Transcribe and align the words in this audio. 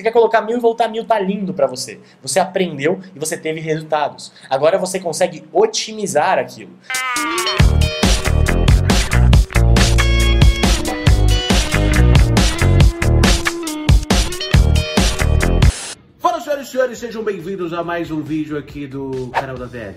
Você 0.00 0.04
quer 0.04 0.12
colocar 0.12 0.40
mil 0.40 0.56
e 0.56 0.60
voltar 0.60 0.88
mil, 0.88 1.04
tá 1.04 1.20
lindo 1.20 1.52
para 1.52 1.66
você. 1.66 2.00
Você 2.22 2.40
aprendeu 2.40 3.00
e 3.14 3.18
você 3.18 3.36
teve 3.36 3.60
resultados. 3.60 4.32
Agora 4.48 4.78
você 4.78 4.98
consegue 4.98 5.44
otimizar 5.52 6.38
aquilo. 6.38 6.70
Fala 16.18 16.40
senhoras 16.40 16.66
e 16.66 16.70
senhores, 16.70 16.98
sejam 16.98 17.22
bem-vindos 17.22 17.74
a 17.74 17.84
mais 17.84 18.10
um 18.10 18.22
vídeo 18.22 18.56
aqui 18.56 18.86
do 18.86 19.28
canal 19.34 19.58
da 19.58 19.66
VL. 19.66 19.96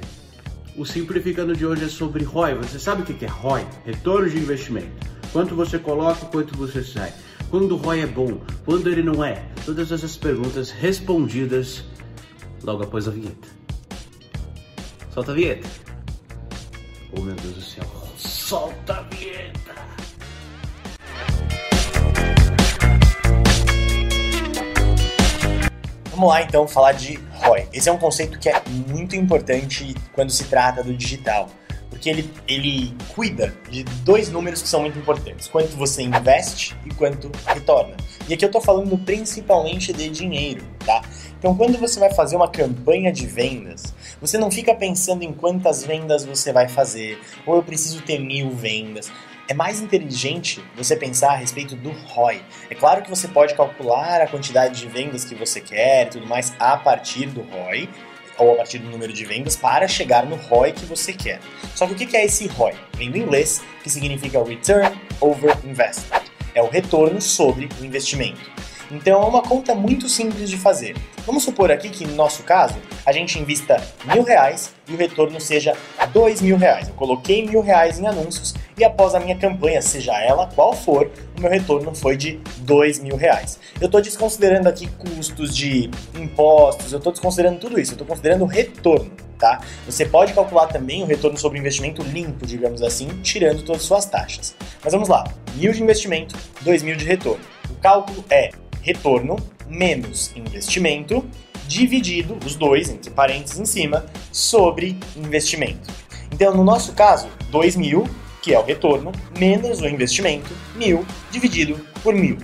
O 0.75 0.85
Simplificando 0.85 1.55
de 1.55 1.65
hoje 1.65 1.85
é 1.85 1.87
sobre 1.87 2.25
ROI. 2.25 2.55
Você 2.55 2.77
sabe 2.77 3.03
o 3.03 3.05
que 3.05 3.23
é 3.23 3.29
ROI? 3.29 3.65
Retorno 3.85 4.29
de 4.29 4.37
investimento. 4.37 4.91
Quanto 5.31 5.55
você 5.55 5.79
coloca, 5.79 6.25
quanto 6.25 6.57
você 6.57 6.83
sai. 6.83 7.13
Quando 7.49 7.71
o 7.71 7.77
ROI 7.77 8.01
é 8.01 8.07
bom, 8.07 8.41
quando 8.65 8.89
ele 8.89 9.01
não 9.01 9.23
é. 9.23 9.52
Todas 9.65 9.93
essas 9.93 10.17
perguntas 10.17 10.71
respondidas 10.71 11.85
logo 12.63 12.83
após 12.83 13.07
a 13.07 13.11
vinheta. 13.11 13.47
Solta 15.13 15.31
a 15.31 15.35
vinheta. 15.35 15.69
Oh 17.17 17.21
meu 17.21 17.33
Deus 17.35 17.55
do 17.55 17.61
céu. 17.61 17.85
Solta 18.17 18.95
a 18.95 19.01
vinheta. 19.03 19.75
Vamos 26.11 26.27
lá 26.27 26.41
então 26.41 26.67
falar 26.67 26.91
de 26.91 27.17
ROI. 27.31 27.69
Esse 27.71 27.87
é 27.87 27.91
um 27.91 27.97
conceito 27.97 28.37
que 28.39 28.49
é 28.49 28.61
muito 28.89 29.15
importante 29.15 29.95
quando 30.11 30.31
se 30.31 30.43
trata 30.43 30.83
do 30.83 30.93
digital, 30.93 31.49
porque 31.93 32.09
ele, 32.09 32.27
ele 32.47 32.91
cuida 33.13 33.53
de 33.69 33.83
dois 33.83 34.27
números 34.31 34.63
que 34.63 34.67
são 34.67 34.81
muito 34.81 34.97
importantes: 34.97 35.47
quanto 35.47 35.69
você 35.77 36.01
investe 36.01 36.75
e 36.85 36.93
quanto 36.95 37.31
retorna. 37.45 37.95
E 38.27 38.33
aqui 38.33 38.43
eu 38.43 38.47
estou 38.47 38.61
falando 38.61 38.97
principalmente 38.97 39.93
de 39.93 40.09
dinheiro, 40.09 40.63
tá? 40.83 41.03
Então, 41.37 41.55
quando 41.55 41.77
você 41.77 41.99
vai 41.99 42.11
fazer 42.11 42.35
uma 42.35 42.47
campanha 42.47 43.11
de 43.11 43.27
vendas, 43.27 43.93
você 44.19 44.39
não 44.39 44.49
fica 44.49 44.73
pensando 44.73 45.23
em 45.23 45.31
quantas 45.31 45.83
vendas 45.83 46.25
você 46.25 46.51
vai 46.51 46.67
fazer, 46.67 47.21
ou 47.45 47.57
eu 47.57 47.63
preciso 47.63 48.01
ter 48.01 48.17
mil 48.17 48.49
vendas. 48.49 49.11
É 49.47 49.53
mais 49.53 49.79
inteligente 49.79 50.63
você 50.75 50.95
pensar 50.95 51.33
a 51.33 51.35
respeito 51.35 51.75
do 51.75 51.91
ROI. 51.91 52.41
É 52.71 52.75
claro 52.75 53.03
que 53.03 53.09
você 53.09 53.27
pode 53.27 53.53
calcular 53.53 54.21
a 54.21 54.27
quantidade 54.27 54.79
de 54.79 54.87
vendas 54.87 55.25
que 55.25 55.35
você 55.35 55.61
quer 55.61 56.07
e 56.07 56.09
tudo 56.11 56.25
mais 56.25 56.53
a 56.57 56.77
partir 56.77 57.27
do 57.27 57.41
ROI, 57.41 57.89
ou 58.37 58.53
a 58.53 58.55
partir 58.55 58.79
do 58.79 58.89
número 58.89 59.13
de 59.13 59.25
vendas, 59.25 59.55
para 59.55 59.87
chegar 59.87 60.25
no 60.25 60.35
ROI 60.35 60.71
que 60.71 60.85
você 60.85 61.13
quer. 61.13 61.39
Só 61.75 61.87
que 61.87 61.93
o 61.93 61.95
que 61.95 62.15
é 62.15 62.25
esse 62.25 62.47
ROI? 62.47 62.73
Vem 62.97 63.11
do 63.11 63.17
inglês, 63.17 63.61
que 63.83 63.89
significa 63.89 64.43
Return 64.43 64.99
Over 65.19 65.57
Investment. 65.65 66.21
É 66.55 66.61
o 66.61 66.69
retorno 66.69 67.21
sobre 67.21 67.69
o 67.79 67.85
investimento. 67.85 68.51
Então 68.91 69.23
é 69.23 69.25
uma 69.25 69.41
conta 69.41 69.73
muito 69.73 70.07
simples 70.07 70.49
de 70.49 70.57
fazer. 70.57 70.95
Vamos 71.25 71.43
supor 71.43 71.71
aqui 71.71 71.89
que 71.89 72.05
no 72.05 72.15
nosso 72.15 72.43
caso 72.43 72.75
a 73.05 73.11
gente 73.11 73.39
invista 73.39 73.81
mil 74.05 74.23
reais 74.23 74.73
e 74.87 74.93
o 74.93 74.97
retorno 74.97 75.41
seja 75.41 75.75
dois 76.11 76.41
mil 76.41 76.57
reais. 76.57 76.89
Eu 76.89 76.93
coloquei 76.93 77.47
mil 77.47 77.61
reais 77.61 77.97
em 77.97 78.05
anúncios 78.05 78.53
e 78.77 78.83
após 78.83 79.13
a 79.15 79.19
minha 79.19 79.35
campanha, 79.35 79.81
seja 79.81 80.13
ela 80.19 80.47
qual 80.47 80.73
for, 80.73 81.09
o 81.37 81.41
meu 81.41 81.49
retorno 81.49 81.93
foi 81.93 82.17
de 82.17 82.39
dois 82.59 82.99
mil 82.99 83.15
reais. 83.15 83.59
Eu 83.79 83.85
estou 83.85 84.01
desconsiderando 84.01 84.67
aqui 84.67 84.87
custos 84.87 85.55
de 85.55 85.89
impostos, 86.15 86.91
eu 86.91 86.97
estou 86.97 87.11
desconsiderando 87.11 87.59
tudo 87.59 87.79
isso, 87.79 87.91
eu 87.91 87.95
estou 87.95 88.07
considerando 88.07 88.43
o 88.43 88.47
retorno. 88.47 89.11
Tá? 89.37 89.59
Você 89.85 90.05
pode 90.05 90.31
calcular 90.31 90.67
também 90.67 91.03
o 91.03 91.05
retorno 91.05 91.37
sobre 91.37 91.59
investimento 91.59 92.01
limpo, 92.01 92.45
digamos 92.45 92.81
assim, 92.81 93.07
tirando 93.21 93.61
todas 93.63 93.81
as 93.81 93.87
suas 93.87 94.05
taxas. 94.05 94.55
Mas 94.81 94.93
vamos 94.93 95.09
lá, 95.09 95.25
mil 95.55 95.73
de 95.73 95.83
investimento, 95.83 96.33
dois 96.61 96.81
mil 96.81 96.95
de 96.95 97.03
retorno. 97.03 97.43
O 97.69 97.75
cálculo 97.75 98.23
é 98.29 98.51
retorno 98.81 99.35
menos 99.67 100.31
investimento 100.35 101.25
dividido, 101.67 102.37
os 102.45 102.55
dois, 102.55 102.89
entre 102.89 103.11
parênteses 103.11 103.59
em 103.59 103.65
cima, 103.65 104.05
sobre 104.31 104.97
investimento. 105.15 105.89
Então, 106.31 106.55
no 106.55 106.63
nosso 106.63 106.93
caso, 106.93 107.27
2 107.49 107.75
mil, 107.75 108.07
que 108.43 108.53
é 108.53 108.59
o 108.59 108.63
retorno, 108.63 109.13
menos 109.39 109.79
o 109.79 109.87
investimento, 109.87 110.53
mil, 110.75 111.05
dividido 111.31 111.79
por 112.03 112.13
mil. 112.13 112.37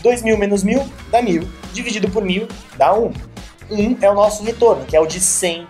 2 0.00 0.22
mil 0.22 0.38
menos 0.38 0.62
mil 0.62 0.88
dá 1.10 1.20
mil, 1.20 1.46
dividido 1.72 2.08
por 2.08 2.24
mil 2.24 2.46
dá 2.76 2.94
1. 2.94 3.04
Um. 3.04 3.12
1 3.68 3.82
um 3.82 3.98
é 4.00 4.08
o 4.08 4.14
nosso 4.14 4.44
retorno, 4.44 4.86
que 4.86 4.96
é 4.96 5.00
o 5.00 5.06
de 5.06 5.18
100%. 5.18 5.66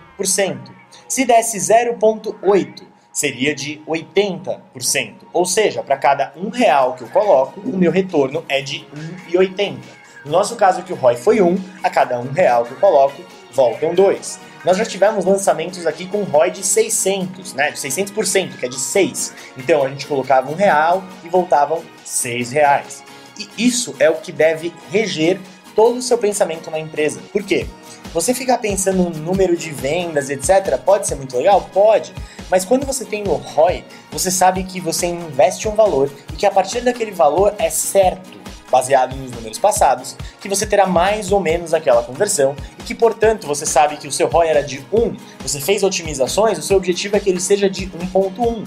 Se 1.07 1.25
desse 1.25 1.57
0,8, 1.57 2.83
seria 3.11 3.55
de 3.55 3.81
80%. 3.87 5.15
Ou 5.33 5.45
seja, 5.45 5.81
para 5.81 5.97
cada 5.97 6.31
um 6.37 6.49
real 6.49 6.93
que 6.93 7.03
eu 7.03 7.09
coloco, 7.09 7.59
o 7.59 7.75
meu 7.75 7.91
retorno 7.91 8.45
é 8.47 8.61
de 8.61 8.85
1,80. 9.33 9.77
No 10.23 10.31
nosso 10.31 10.55
caso, 10.55 10.83
que 10.83 10.93
o 10.93 10.95
ROI 10.95 11.17
foi 11.17 11.41
1, 11.41 11.57
a 11.83 11.89
cada 11.89 12.19
um 12.19 12.31
real 12.31 12.65
que 12.65 12.71
eu 12.71 12.77
coloco, 12.77 13.21
voltam 13.51 13.95
2. 13.95 14.50
Nós 14.63 14.77
já 14.77 14.85
tivemos 14.85 15.25
lançamentos 15.25 15.87
aqui 15.87 16.05
com 16.05 16.23
ROI 16.23 16.51
de 16.51 16.63
600, 16.63 17.53
né? 17.53 17.71
De 17.71 17.79
600%, 17.79 18.57
que 18.57 18.65
é 18.65 18.69
de 18.69 18.79
6. 18.79 19.33
Então 19.57 19.83
a 19.83 19.89
gente 19.89 20.05
colocava 20.05 20.51
um 20.51 20.55
real 20.55 21.03
e 21.23 21.29
voltavam 21.29 21.81
6 22.05 22.51
reais. 22.51 23.03
E 23.37 23.49
isso 23.57 23.95
é 23.99 24.09
o 24.09 24.15
que 24.15 24.31
deve 24.31 24.71
reger 24.91 25.39
todo 25.75 25.97
o 25.97 26.01
seu 26.01 26.17
pensamento 26.17 26.69
na 26.69 26.79
empresa. 26.79 27.19
Por 27.31 27.43
quê? 27.43 27.65
Você 28.13 28.33
ficar 28.33 28.57
pensando 28.57 29.03
no 29.03 29.09
número 29.09 29.55
de 29.55 29.71
vendas, 29.71 30.29
etc., 30.29 30.77
pode 30.77 31.07
ser 31.07 31.15
muito 31.15 31.37
legal? 31.37 31.69
Pode. 31.73 32.13
Mas 32.49 32.65
quando 32.65 32.85
você 32.85 33.05
tem 33.05 33.23
o 33.27 33.33
ROI, 33.33 33.85
você 34.11 34.29
sabe 34.29 34.63
que 34.63 34.81
você 34.81 35.07
investe 35.07 35.67
um 35.67 35.75
valor 35.75 36.11
e 36.31 36.35
que 36.35 36.45
a 36.45 36.51
partir 36.51 36.81
daquele 36.81 37.11
valor 37.11 37.55
é 37.57 37.69
certo 37.69 38.40
baseado 38.71 39.15
nos 39.15 39.31
números 39.31 39.59
passados, 39.59 40.15
que 40.39 40.49
você 40.49 40.65
terá 40.65 40.87
mais 40.87 41.31
ou 41.31 41.39
menos 41.39 41.73
aquela 41.73 42.01
conversão 42.01 42.55
e 42.79 42.83
que, 42.83 42.95
portanto, 42.95 43.45
você 43.45 43.65
sabe 43.65 43.97
que 43.97 44.07
o 44.07 44.11
seu 44.11 44.27
ROI 44.27 44.47
era 44.47 44.63
de 44.63 44.83
1, 44.91 45.15
você 45.39 45.59
fez 45.59 45.83
otimizações, 45.83 46.57
o 46.57 46.61
seu 46.61 46.77
objetivo 46.77 47.17
é 47.17 47.19
que 47.19 47.29
ele 47.29 47.41
seja 47.41 47.69
de 47.69 47.87
1.1, 47.87 48.65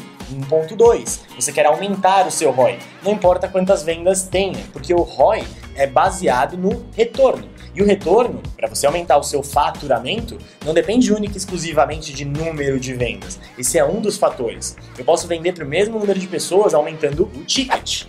1.2. 0.51 1.21
Você 1.35 1.51
quer 1.51 1.67
aumentar 1.67 2.27
o 2.27 2.31
seu 2.31 2.51
ROI, 2.51 2.79
não 3.03 3.13
importa 3.13 3.49
quantas 3.49 3.83
vendas 3.83 4.23
tenha, 4.23 4.63
porque 4.73 4.93
o 4.93 5.01
ROI 5.01 5.45
é 5.75 5.87
baseado 5.87 6.57
no 6.57 6.85
retorno. 6.95 7.55
E 7.75 7.83
o 7.83 7.85
retorno, 7.85 8.41
para 8.57 8.69
você 8.69 8.87
aumentar 8.87 9.19
o 9.19 9.25
seu 9.25 9.43
faturamento, 9.43 10.39
não 10.65 10.73
depende 10.73 11.13
única 11.13 11.35
e 11.35 11.37
exclusivamente 11.37 12.13
de 12.13 12.25
número 12.25 12.79
de 12.79 12.95
vendas. 12.95 13.41
Esse 13.59 13.79
é 13.79 13.85
um 13.85 14.01
dos 14.01 14.17
fatores. 14.17 14.77
Eu 14.97 15.05
posso 15.05 15.27
vender 15.27 15.55
para 15.55 15.65
o 15.65 15.69
mesmo 15.69 15.99
número 15.99 16.19
de 16.19 16.29
pessoas 16.29 16.73
aumentando 16.73 17.25
o 17.35 17.45
ticket. 17.45 18.05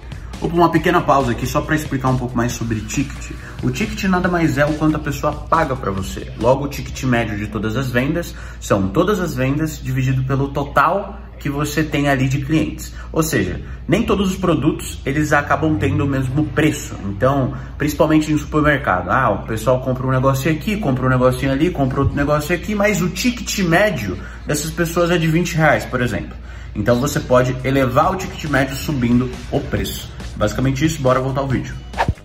Vou 0.46 0.60
uma 0.60 0.70
pequena 0.70 1.02
pausa 1.02 1.32
aqui 1.32 1.48
só 1.48 1.60
para 1.60 1.76
explicar 1.76 2.10
um 2.10 2.18
pouco 2.18 2.38
mais 2.38 2.52
sobre 2.52 2.80
ticket. 2.82 3.32
O 3.64 3.72
ticket 3.72 4.04
nada 4.04 4.30
mais 4.30 4.60
é 4.60 4.66
o 4.66 4.74
quanto 4.76 4.96
a 4.96 5.00
pessoa 5.00 5.34
paga 5.34 5.76
para 5.76 5.90
você. 5.90 6.32
Logo, 6.40 6.66
o 6.66 6.68
ticket 6.68 7.04
médio 7.04 7.36
de 7.36 7.48
todas 7.48 7.76
as 7.76 7.90
vendas 7.90 8.36
são 8.60 8.88
todas 8.90 9.20
as 9.20 9.34
vendas 9.34 9.82
dividido 9.82 10.24
pelo 10.24 10.50
total 10.50 11.20
que 11.40 11.50
você 11.50 11.84
tem 11.84 12.10
ali 12.10 12.30
de 12.30 12.46
clientes. 12.46 12.94
Ou 13.12 13.24
seja, 13.24 13.60
nem 13.88 14.04
todos 14.04 14.30
os 14.30 14.38
produtos 14.38 15.00
eles 15.04 15.34
acabam 15.34 15.78
tendo 15.80 16.06
o 16.06 16.08
mesmo 16.08 16.46
preço. 16.46 16.96
Então, 17.06 17.56
principalmente 17.76 18.32
em 18.32 18.38
supermercado, 18.38 19.10
ah, 19.10 19.32
o 19.32 19.48
pessoal 19.48 19.82
compra 19.82 20.06
um 20.06 20.12
negocinho 20.12 20.54
aqui, 20.54 20.78
compra 20.78 21.08
um 21.08 21.10
negocinho 21.10 21.52
ali, 21.52 21.72
compra 21.72 22.02
outro 22.02 22.16
negócio 22.16 22.56
aqui, 22.56 22.76
mas 22.76 23.02
o 23.02 23.10
ticket 23.10 23.60
médio 23.68 24.16
dessas 24.46 24.70
pessoas 24.70 25.10
é 25.10 25.18
de 25.18 25.26
20 25.26 25.56
reais, 25.56 25.86
por 25.86 26.02
exemplo. 26.02 26.38
Então 26.76 27.02
você 27.02 27.20
pode 27.20 27.58
elevar 27.64 28.12
o 28.12 28.16
ticket 28.16 28.46
médio 28.46 28.76
subindo 28.76 29.28
o 29.52 29.60
preço. 29.60 30.14
Basicamente 30.36 30.86
isso, 30.86 31.02
bora 31.02 31.20
voltar 31.20 31.42
ao 31.42 31.48
vídeo. 31.48 31.74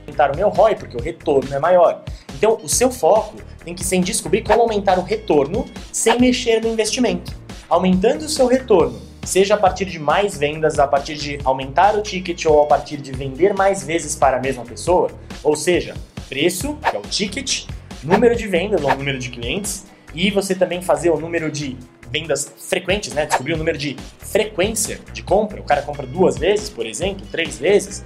Aumentar 0.00 0.32
o 0.32 0.36
meu 0.36 0.48
ROI, 0.48 0.74
porque 0.74 0.96
o 0.96 1.02
retorno 1.02 1.54
é 1.54 1.58
maior. 1.58 2.02
Então, 2.34 2.58
o 2.62 2.68
seu 2.68 2.90
foco 2.90 3.36
tem 3.64 3.74
que 3.74 3.84
ser 3.84 3.96
em 3.96 4.00
descobrir 4.00 4.42
como 4.42 4.62
aumentar 4.62 4.98
o 4.98 5.02
retorno 5.02 5.64
sem 5.92 6.18
mexer 6.18 6.60
no 6.60 6.68
investimento. 6.68 7.32
Aumentando 7.68 8.24
o 8.24 8.28
seu 8.28 8.46
retorno, 8.46 9.00
seja 9.22 9.54
a 9.54 9.56
partir 9.56 9.84
de 9.84 9.98
mais 9.98 10.36
vendas, 10.36 10.78
a 10.80 10.88
partir 10.88 11.14
de 11.14 11.38
aumentar 11.44 11.94
o 11.94 12.02
ticket 12.02 12.46
ou 12.46 12.62
a 12.62 12.66
partir 12.66 12.96
de 12.96 13.12
vender 13.12 13.54
mais 13.54 13.84
vezes 13.84 14.16
para 14.16 14.38
a 14.38 14.40
mesma 14.40 14.64
pessoa, 14.64 15.10
ou 15.42 15.54
seja, 15.54 15.94
preço, 16.28 16.76
que 16.90 16.96
é 16.96 16.98
o 16.98 17.02
ticket, 17.02 17.66
número 18.02 18.34
de 18.34 18.48
vendas 18.48 18.82
ou 18.82 18.90
número 18.96 19.18
de 19.18 19.28
clientes, 19.28 19.86
e 20.12 20.30
você 20.30 20.54
também 20.54 20.82
fazer 20.82 21.10
o 21.10 21.20
número 21.20 21.50
de 21.50 21.76
vendas 22.10 22.52
frequentes, 22.68 23.12
né? 23.12 23.26
Descobrir 23.26 23.54
o 23.54 23.56
número 23.56 23.78
de 23.78 23.96
frequência 24.18 25.00
de 25.12 25.22
compra. 25.22 25.60
O 25.60 25.64
cara 25.64 25.82
compra 25.82 26.06
duas 26.06 26.36
vezes, 26.36 26.68
por 26.68 26.86
exemplo, 26.86 27.26
três 27.30 27.58
vezes. 27.58 28.04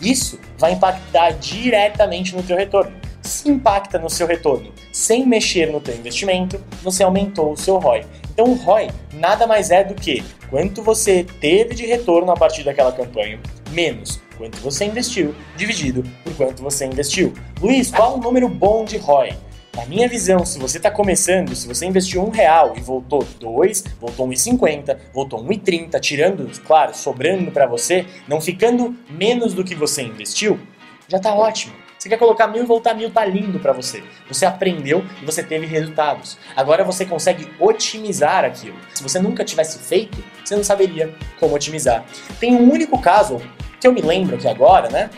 Isso 0.00 0.38
vai 0.58 0.72
impactar 0.72 1.30
diretamente 1.32 2.34
no 2.34 2.42
teu 2.42 2.56
retorno. 2.56 2.92
Se 3.22 3.48
impacta 3.48 3.98
no 3.98 4.08
seu 4.08 4.26
retorno 4.26 4.72
sem 4.92 5.26
mexer 5.26 5.72
no 5.72 5.80
teu 5.80 5.96
investimento, 5.96 6.62
você 6.82 7.02
aumentou 7.02 7.52
o 7.52 7.56
seu 7.56 7.78
ROI. 7.78 8.04
Então 8.32 8.46
o 8.46 8.54
ROI 8.54 8.88
nada 9.14 9.46
mais 9.46 9.70
é 9.70 9.82
do 9.82 9.94
que 9.94 10.22
quanto 10.48 10.82
você 10.82 11.24
teve 11.40 11.74
de 11.74 11.86
retorno 11.86 12.30
a 12.30 12.36
partir 12.36 12.62
daquela 12.62 12.92
campanha, 12.92 13.40
menos 13.70 14.20
quanto 14.36 14.58
você 14.58 14.84
investiu, 14.84 15.34
dividido 15.56 16.04
por 16.22 16.34
quanto 16.34 16.62
você 16.62 16.86
investiu. 16.86 17.32
Luiz, 17.60 17.90
qual 17.90 18.14
o 18.14 18.20
número 18.20 18.48
bom 18.48 18.84
de 18.84 18.96
ROI? 18.96 19.34
Na 19.76 19.84
minha 19.84 20.08
visão, 20.08 20.42
se 20.46 20.58
você 20.58 20.78
está 20.78 20.90
começando, 20.90 21.54
se 21.54 21.68
você 21.68 21.84
investiu 21.84 22.24
um 22.24 22.30
real 22.30 22.72
e 22.78 22.80
voltou 22.80 23.22
dois, 23.38 23.84
voltou 24.00 24.26
1,50, 24.26 24.96
voltou 25.12 25.44
1,30, 25.44 26.00
tirando, 26.00 26.50
claro, 26.62 26.96
sobrando 26.96 27.50
para 27.50 27.66
você, 27.66 28.06
não 28.26 28.40
ficando 28.40 28.96
menos 29.10 29.52
do 29.52 29.62
que 29.62 29.74
você 29.74 30.00
investiu, 30.00 30.58
já 31.06 31.18
está 31.18 31.34
ótimo. 31.34 31.74
Você 31.98 32.08
quer 32.08 32.16
colocar 32.16 32.46
mil 32.46 32.62
e 32.62 32.66
voltar 32.66 32.94
mil, 32.94 33.10
tá 33.10 33.22
lindo 33.26 33.60
para 33.60 33.74
você. 33.74 34.02
Você 34.28 34.46
aprendeu 34.46 35.04
e 35.20 35.26
você 35.26 35.42
teve 35.42 35.66
resultados. 35.66 36.38
Agora 36.56 36.82
você 36.82 37.04
consegue 37.04 37.46
otimizar 37.60 38.46
aquilo. 38.46 38.78
Se 38.94 39.02
você 39.02 39.18
nunca 39.18 39.44
tivesse 39.44 39.78
feito, 39.78 40.24
você 40.42 40.56
não 40.56 40.64
saberia 40.64 41.14
como 41.38 41.54
otimizar. 41.54 42.02
Tem 42.40 42.54
um 42.54 42.72
único 42.72 42.98
caso 42.98 43.42
que 43.78 43.86
eu 43.86 43.92
me 43.92 44.00
lembro 44.00 44.36
aqui 44.36 44.48
agora, 44.48 44.88
né? 44.88 45.10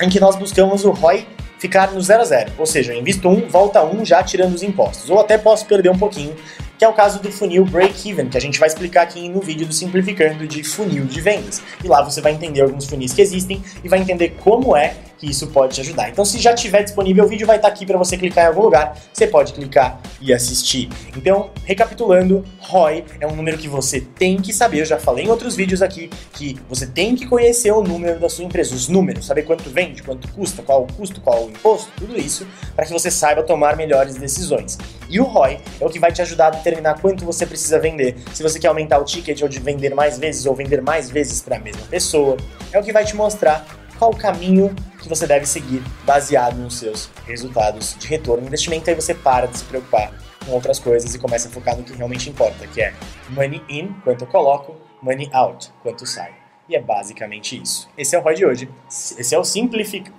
Em 0.00 0.08
que 0.08 0.18
nós 0.18 0.34
buscamos 0.34 0.82
o 0.86 0.92
ROI 0.92 1.26
ficar 1.58 1.92
no 1.92 2.00
0 2.00 2.22
a 2.22 2.24
0. 2.24 2.52
Ou 2.58 2.66
seja, 2.66 2.92
eu 2.92 2.98
invisto 2.98 3.28
um, 3.28 3.48
volta 3.48 3.84
um 3.84 4.04
já 4.04 4.22
tirando 4.22 4.54
os 4.54 4.62
impostos. 4.62 5.10
Ou 5.10 5.20
até 5.20 5.36
posso 5.36 5.66
perder 5.66 5.90
um 5.90 5.98
pouquinho 5.98 6.34
que 6.78 6.84
é 6.84 6.88
o 6.88 6.92
caso 6.92 7.20
do 7.20 7.30
funil 7.32 7.64
break-even, 7.64 8.28
que 8.28 8.38
a 8.38 8.40
gente 8.40 8.60
vai 8.60 8.68
explicar 8.68 9.02
aqui 9.02 9.28
no 9.28 9.40
vídeo 9.40 9.66
do 9.66 9.74
Simplificando 9.74 10.46
de 10.46 10.62
funil 10.62 11.04
de 11.06 11.20
vendas. 11.20 11.60
E 11.82 11.88
lá 11.88 12.02
você 12.02 12.20
vai 12.20 12.32
entender 12.32 12.60
alguns 12.60 12.86
funis 12.86 13.12
que 13.12 13.20
existem 13.20 13.60
e 13.82 13.88
vai 13.88 13.98
entender 13.98 14.36
como 14.44 14.76
é 14.76 14.94
que 15.18 15.28
isso 15.28 15.48
pode 15.48 15.74
te 15.74 15.80
ajudar. 15.80 16.08
Então, 16.08 16.24
se 16.24 16.38
já 16.38 16.54
tiver 16.54 16.84
disponível 16.84 17.24
o 17.24 17.28
vídeo, 17.28 17.44
vai 17.44 17.56
estar 17.56 17.66
aqui 17.66 17.84
para 17.84 17.98
você 17.98 18.16
clicar 18.16 18.44
em 18.44 18.46
algum 18.48 18.62
lugar. 18.62 18.96
Você 19.12 19.26
pode 19.26 19.52
clicar 19.52 20.00
e 20.20 20.32
assistir. 20.32 20.88
Então, 21.16 21.50
recapitulando, 21.64 22.44
ROI 22.68 23.02
é 23.18 23.26
um 23.26 23.34
número 23.34 23.56
que 23.56 23.66
você 23.66 23.98
tem 24.00 24.36
que 24.36 24.52
saber. 24.52 24.80
Eu 24.80 24.84
já 24.84 24.98
falei 24.98 25.24
em 25.24 25.28
outros 25.28 25.56
vídeos 25.56 25.80
aqui 25.80 26.10
que 26.34 26.58
você 26.68 26.86
tem 26.86 27.16
que 27.16 27.26
conhecer 27.26 27.72
o 27.72 27.82
número 27.82 28.20
da 28.20 28.28
sua 28.28 28.44
empresa, 28.44 28.74
os 28.74 28.88
números, 28.88 29.26
saber 29.26 29.44
quanto 29.44 29.70
vende, 29.70 30.02
quanto 30.02 30.30
custa, 30.32 30.62
qual 30.62 30.82
o 30.82 30.92
custo, 30.92 31.18
qual 31.20 31.46
o 31.46 31.50
imposto, 31.50 31.90
tudo 31.96 32.18
isso, 32.18 32.46
para 32.76 32.84
que 32.84 32.92
você 32.92 33.10
saiba 33.10 33.42
tomar 33.42 33.74
melhores 33.74 34.16
decisões. 34.16 34.76
E 35.08 35.18
o 35.18 35.24
ROI 35.24 35.58
é 35.80 35.86
o 35.86 35.88
que 35.88 35.98
vai 35.98 36.12
te 36.12 36.20
ajudar 36.20 36.48
a 36.48 36.50
determinar 36.50 37.00
quanto 37.00 37.24
você 37.24 37.46
precisa 37.46 37.78
vender. 37.78 38.16
Se 38.34 38.42
você 38.42 38.58
quer 38.58 38.68
aumentar 38.68 38.98
o 38.98 39.04
ticket 39.04 39.40
ou 39.40 39.48
de 39.48 39.58
vender 39.58 39.94
mais 39.94 40.18
vezes 40.18 40.44
ou 40.44 40.54
vender 40.54 40.82
mais 40.82 41.10
vezes 41.10 41.40
para 41.40 41.56
a 41.56 41.60
mesma 41.60 41.86
pessoa, 41.86 42.36
é 42.70 42.78
o 42.78 42.82
que 42.82 42.92
vai 42.92 43.04
te 43.06 43.16
mostrar 43.16 43.77
qual 43.98 44.12
o 44.12 44.16
caminho 44.16 44.74
que 45.00 45.08
você 45.08 45.26
deve 45.26 45.46
seguir 45.46 45.82
baseado 46.04 46.56
nos 46.56 46.78
seus 46.78 47.10
resultados 47.26 47.96
de 47.98 48.06
retorno 48.06 48.42
no 48.42 48.48
investimento. 48.48 48.88
Aí 48.88 48.96
você 48.96 49.14
para 49.14 49.46
de 49.46 49.58
se 49.58 49.64
preocupar 49.64 50.12
com 50.44 50.52
outras 50.52 50.78
coisas 50.78 51.14
e 51.14 51.18
começa 51.18 51.48
a 51.48 51.50
focar 51.50 51.76
no 51.76 51.84
que 51.84 51.92
realmente 51.92 52.30
importa, 52.30 52.66
que 52.66 52.80
é 52.80 52.94
money 53.30 53.62
in, 53.68 53.92
quanto 54.04 54.22
eu 54.22 54.28
coloco, 54.28 54.76
money 55.02 55.28
out, 55.32 55.70
quanto 55.82 56.06
sai. 56.06 56.32
E 56.68 56.76
é 56.76 56.80
basicamente 56.80 57.60
isso. 57.60 57.88
Esse 57.96 58.14
é 58.14 58.18
o 58.18 58.22
ROI 58.22 58.34
de 58.34 58.46
hoje. 58.46 58.68
Esse 58.88 59.34
é 59.34 59.38
o 59.38 59.44
Simplifica 59.44 60.12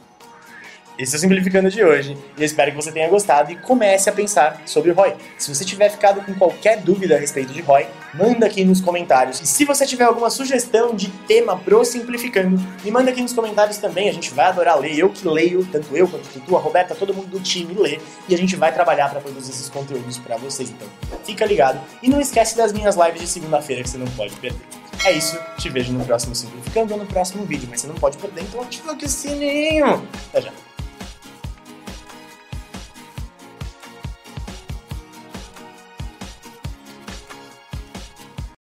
esse 1.00 1.16
é 1.16 1.18
o 1.18 1.22
Simplificando 1.22 1.70
de 1.70 1.82
hoje. 1.82 2.18
E 2.38 2.42
eu 2.42 2.46
espero 2.46 2.72
que 2.72 2.76
você 2.76 2.92
tenha 2.92 3.08
gostado 3.08 3.54
e 3.54 3.56
comece 3.56 4.10
a 4.10 4.12
pensar 4.12 4.62
sobre 4.66 4.92
ROI. 4.92 5.16
Se 5.38 5.54
você 5.54 5.64
tiver 5.64 5.90
ficado 5.90 6.22
com 6.26 6.34
qualquer 6.34 6.82
dúvida 6.82 7.16
a 7.16 7.18
respeito 7.18 7.54
de 7.54 7.62
ROI, 7.62 7.88
manda 8.14 8.46
aqui 8.46 8.66
nos 8.66 8.82
comentários. 8.82 9.40
E 9.40 9.48
se 9.48 9.64
você 9.64 9.88
tiver 9.88 10.04
alguma 10.04 10.30
sugestão 10.30 10.94
de 10.94 11.08
tema 11.26 11.58
pro 11.58 11.86
Simplificando, 11.86 12.60
me 12.84 12.92
manda 12.92 13.12
aqui 13.12 13.22
nos 13.22 13.32
comentários 13.32 13.78
também. 13.78 14.10
A 14.10 14.14
gente 14.14 14.34
vai 14.34 14.48
adorar 14.48 14.78
ler. 14.78 15.00
Eu 15.00 15.10
que 15.10 15.26
leio, 15.26 15.66
tanto 15.72 15.96
eu 15.96 16.06
quanto 16.06 16.28
tu, 16.42 16.58
a 16.58 16.60
Roberta, 16.60 16.94
todo 16.94 17.14
mundo 17.14 17.28
do 17.28 17.40
time 17.40 17.74
lê. 17.76 17.98
E 18.28 18.36
a 18.36 18.38
gente 18.38 18.58
vai 18.58 18.74
trabalhar 18.74 19.10
para 19.10 19.22
produzir 19.22 19.52
esses 19.52 19.70
conteúdos 19.70 20.18
para 20.18 20.36
vocês. 20.36 20.70
Então, 20.70 20.88
fica 21.24 21.46
ligado. 21.46 21.80
E 22.04 22.10
não 22.10 22.20
esquece 22.20 22.58
das 22.58 22.74
minhas 22.74 22.98
lives 22.98 23.22
de 23.22 23.28
segunda-feira 23.28 23.84
que 23.84 23.90
você 23.90 23.98
não 23.98 24.08
pode 24.08 24.36
perder. 24.36 24.60
É 25.06 25.14
isso, 25.14 25.40
te 25.58 25.70
vejo 25.70 25.94
no 25.94 26.04
próximo 26.04 26.36
Simplificando 26.36 26.94
ou 26.94 27.00
no 27.00 27.06
próximo 27.06 27.46
vídeo, 27.46 27.70
mas 27.72 27.80
você 27.80 27.88
não 27.88 27.96
pode 27.96 28.18
perder, 28.18 28.42
então 28.42 28.62
ativa 28.62 28.92
aqui 28.92 29.06
o 29.06 29.10
sininho. 29.10 30.06
Até 30.28 30.42
já. 30.42 30.69